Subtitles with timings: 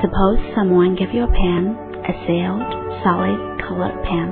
[0.00, 1.74] Suppose someone gave you a pen,
[2.06, 2.70] a sealed,
[3.02, 4.30] solid, colored pen.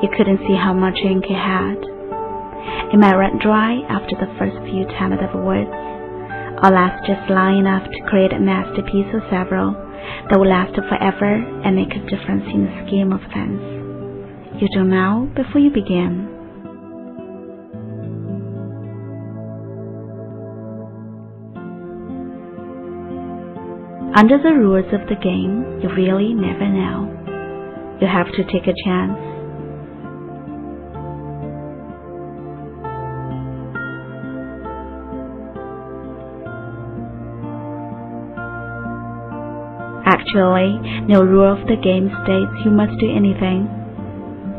[0.00, 1.76] You couldn't see how much ink it had.
[2.92, 5.72] It might run dry after the first few tentative words,
[6.64, 11.36] or last just long enough to create a masterpiece or several that will last forever
[11.64, 13.60] and make a difference in the scheme of things.
[14.60, 16.35] You don't know before you begin.
[24.16, 27.04] Under the rules of the game, you really never know.
[28.00, 29.12] You have to take a chance.
[40.08, 43.68] Actually, no rule of the game states you must do anything.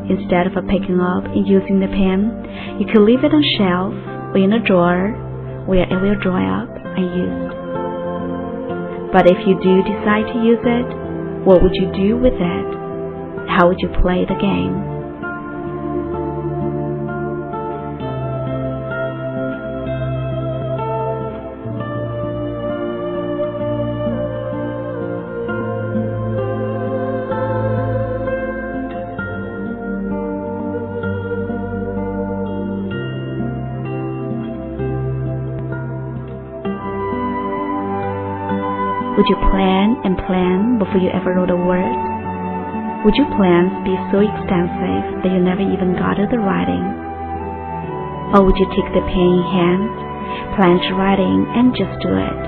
[0.07, 4.37] Instead of picking up and using the pen, you could leave it on shelf or
[4.37, 5.17] in a drawer
[5.65, 7.86] where it will dry up unused.
[9.17, 13.49] But if you do decide to use it, what would you do with it?
[13.49, 14.96] How would you play the game?
[39.17, 41.97] Would you plan and plan before you ever wrote a word?
[43.01, 46.85] Would your plans be so extensive that you never even got to the writing?
[48.37, 49.89] Or would you take the pen in hand,
[50.53, 52.39] plan to writing, and just do it,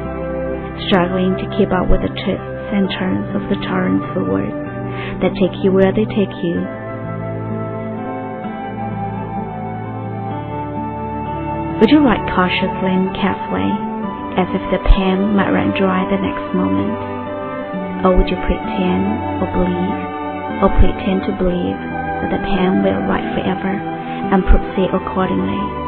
[0.86, 4.54] struggling to keep up with the twists and turns of the torrents of words
[5.26, 6.62] that take you where they take you?
[11.82, 13.89] Would you write cautiously and carefully?
[14.38, 16.94] As if the pen might run dry the next moment?
[18.06, 19.04] Or would you pretend
[19.42, 20.00] or believe,
[20.62, 21.80] or pretend to believe
[22.22, 25.80] that the pen will write forever and proceed accordingly?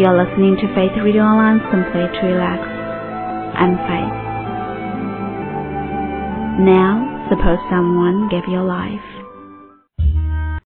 [0.00, 2.64] You're listening to Faith Radio Online simply to relax.
[3.52, 4.16] I'm Faith.
[6.64, 9.19] Now, suppose someone gave you life.